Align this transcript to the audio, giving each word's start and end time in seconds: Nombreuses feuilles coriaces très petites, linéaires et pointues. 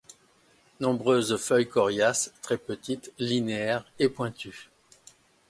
Nombreuses 0.79 1.37
feuilles 1.37 1.69
coriaces 1.69 2.33
très 2.41 2.57
petites, 2.57 3.13
linéaires 3.19 3.85
et 3.99 4.09
pointues. 4.09 4.71